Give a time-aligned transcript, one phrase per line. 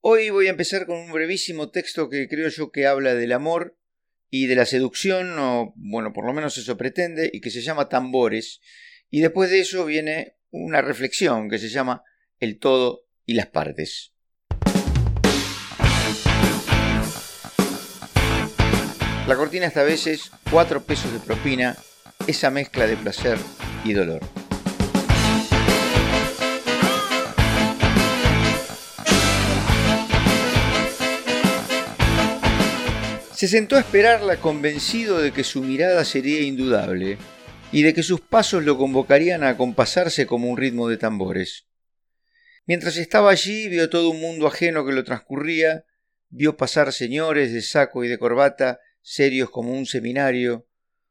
[0.00, 3.76] Hoy voy a empezar con un brevísimo texto que creo yo que habla del amor
[4.30, 7.88] y de la seducción, o bueno, por lo menos eso pretende, y que se llama
[7.88, 8.60] Tambores.
[9.10, 12.04] Y después de eso viene una reflexión que se llama
[12.38, 14.12] El todo y las partes.
[19.26, 21.76] La cortina esta vez es cuatro pesos de propina,
[22.28, 23.36] esa mezcla de placer
[23.84, 24.20] y dolor.
[33.38, 37.18] Se sentó a esperarla convencido de que su mirada sería indudable
[37.70, 41.68] y de que sus pasos lo convocarían a compasarse como un ritmo de tambores.
[42.66, 45.84] Mientras estaba allí vio todo un mundo ajeno que lo transcurría,
[46.30, 50.66] vio pasar señores de saco y de corbata, serios como un seminario,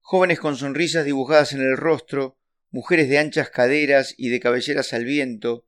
[0.00, 5.06] jóvenes con sonrisas dibujadas en el rostro, mujeres de anchas caderas y de cabelleras al
[5.06, 5.64] viento,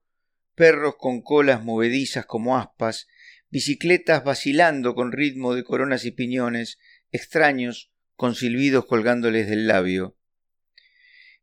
[0.55, 3.07] perros con colas movedizas como aspas,
[3.53, 6.79] bicicletas vacilando con ritmo de coronas y piñones,
[7.11, 10.17] extraños, con silbidos colgándoles del labio.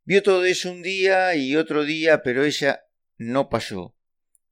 [0.06, 2.82] Vio todo eso un día y otro día, pero ella
[3.18, 3.96] no pasó.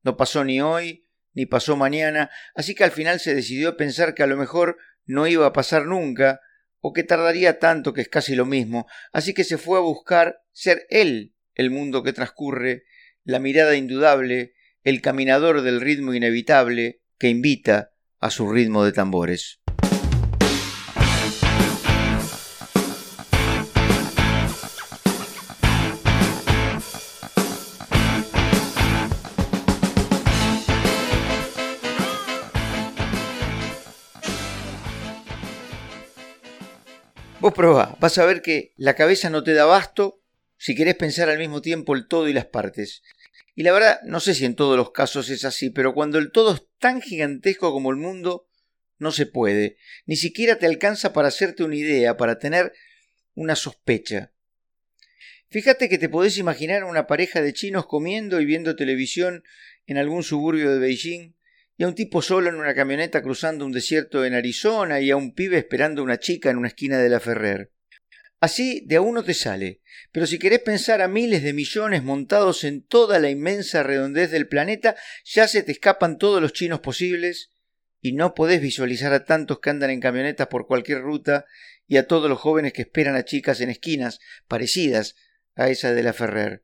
[0.04, 4.14] No pasó ni hoy, ni pasó mañana, así que al final se decidió a pensar
[4.14, 6.42] que a lo mejor no iba a pasar nunca,
[6.80, 10.44] o que tardaría tanto que es casi lo mismo, así que se fue a buscar
[10.52, 12.84] ser él el mundo que transcurre,
[13.24, 19.60] la mirada indudable, el caminador del ritmo inevitable, que invita a su ritmo de tambores.
[37.40, 40.20] Vos probá, vas a ver que la cabeza no te da basto
[40.58, 43.04] si querés pensar al mismo tiempo el todo y las partes.
[43.56, 46.32] Y la verdad, no sé si en todos los casos es así, pero cuando el
[46.32, 48.48] todo es tan gigantesco como el mundo,
[49.00, 49.78] no se puede.
[50.06, 52.74] Ni siquiera te alcanza para hacerte una idea, para tener
[53.34, 54.32] una sospecha.
[55.50, 59.44] Fíjate que te podés imaginar una pareja de chinos comiendo y viendo televisión
[59.86, 61.36] en algún suburbio de Beijing,
[61.78, 65.16] y a un tipo solo en una camioneta cruzando un desierto en Arizona y a
[65.16, 67.72] un pibe esperando a una chica en una esquina de la Ferrer.
[68.40, 69.82] Así de a uno te sale,
[70.12, 74.48] pero si querés pensar a miles de millones montados en toda la inmensa redondez del
[74.48, 77.52] planeta, ya se te escapan todos los chinos posibles
[78.00, 81.46] y no podés visualizar a tantos que andan en camionetas por cualquier ruta
[81.88, 85.16] y a todos los jóvenes que esperan a chicas en esquinas parecidas
[85.56, 86.64] a esa de la Ferrer.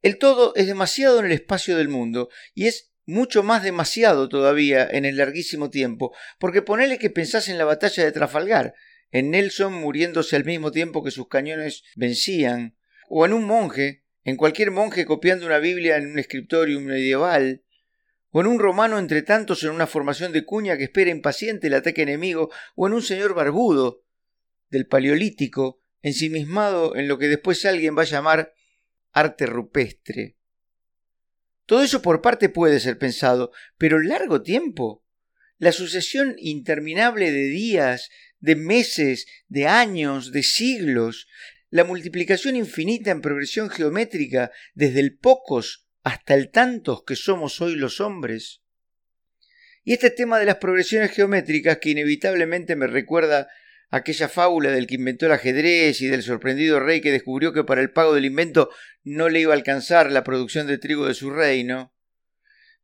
[0.00, 4.88] El todo es demasiado en el espacio del mundo y es mucho más demasiado todavía
[4.90, 8.74] en el larguísimo tiempo, porque ponele que pensás en la batalla de Trafalgar,
[9.10, 12.76] en Nelson muriéndose al mismo tiempo que sus cañones vencían,
[13.08, 17.62] o en un monje, en cualquier monje copiando una Biblia en un escritorio medieval,
[18.30, 21.74] o en un romano entre tantos en una formación de cuña que espera impaciente el
[21.74, 24.04] ataque enemigo, o en un señor barbudo
[24.68, 28.52] del paleolítico, ensimismado en lo que después alguien va a llamar
[29.12, 30.36] arte rupestre.
[31.64, 35.04] Todo eso por parte puede ser pensado, pero largo tiempo.
[35.58, 38.10] La sucesión interminable de días,
[38.46, 41.26] de meses, de años, de siglos,
[41.68, 47.74] la multiplicación infinita en progresión geométrica desde el pocos hasta el tantos que somos hoy
[47.74, 48.62] los hombres.
[49.82, 53.48] Y este tema de las progresiones geométricas que inevitablemente me recuerda
[53.90, 57.80] aquella fábula del que inventó el ajedrez y del sorprendido rey que descubrió que para
[57.80, 58.70] el pago del invento
[59.02, 61.95] no le iba a alcanzar la producción de trigo de su reino,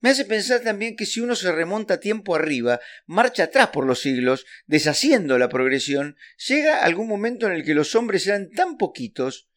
[0.03, 4.01] me hace pensar también que si uno se remonta tiempo arriba, marcha atrás por los
[4.01, 6.17] siglos, deshaciendo la progresión,
[6.49, 9.49] llega algún momento en el que los hombres eran tan poquitos.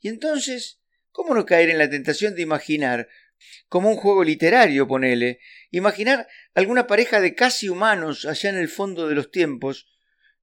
[0.00, 0.80] Y entonces,
[1.12, 3.08] ¿cómo no caer en la tentación de imaginar,
[3.68, 5.38] como un juego literario, ponele,
[5.70, 9.86] imaginar alguna pareja de casi humanos allá en el fondo de los tiempos,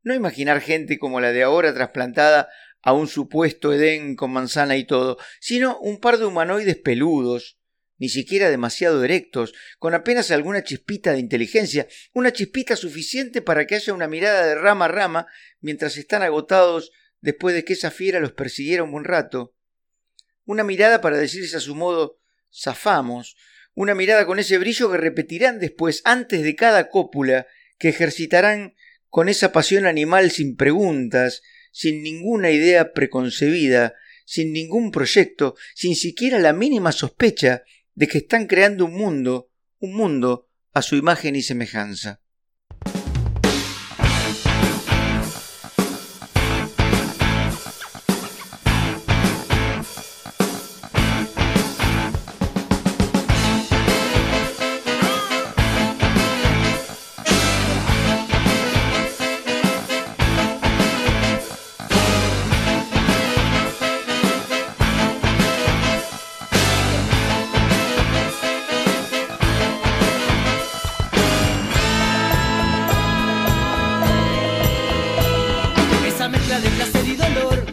[0.01, 2.47] no imaginar gente como la de ahora trasplantada
[2.81, 7.59] a un supuesto Edén con manzana y todo, sino un par de humanoides peludos,
[7.97, 13.75] ni siquiera demasiado erectos, con apenas alguna chispita de inteligencia, una chispita suficiente para que
[13.75, 15.27] haya una mirada de rama a rama
[15.61, 16.91] mientras están agotados
[17.21, 19.55] después de que esa fiera los persiguiera un buen rato.
[20.45, 22.19] Una mirada para decirse a su modo
[22.53, 23.35] zafamos,
[23.73, 27.47] una mirada con ese brillo que repetirán después antes de cada cópula,
[27.77, 28.75] que ejercitarán
[29.09, 31.41] con esa pasión animal sin preguntas,
[31.71, 37.63] sin ninguna idea preconcebida, sin ningún proyecto, sin siquiera la mínima sospecha
[37.95, 42.21] de que están creando un mundo, un mundo a su imagen y semejanza.
[77.07, 77.65] y dolor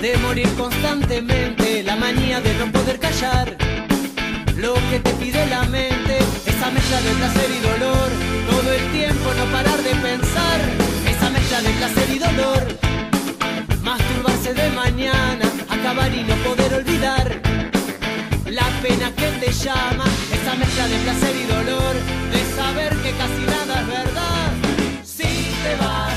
[0.00, 3.56] de morir constantemente, la manía de no poder callar.
[4.56, 8.08] Lo que te pide la mente, esa mezcla de placer y dolor,
[8.50, 10.60] todo el tiempo no parar de pensar,
[11.08, 12.62] esa mezcla de placer y dolor,
[13.82, 17.40] masturbarse de mañana, acabar y no poder olvidar.
[18.46, 21.94] La pena que te llama, esa mezcla de placer y dolor,
[22.32, 24.50] de saber que casi nada es verdad,
[25.02, 25.30] si
[25.62, 26.13] te vas.